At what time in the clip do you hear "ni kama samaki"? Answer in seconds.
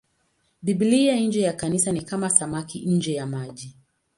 1.91-2.85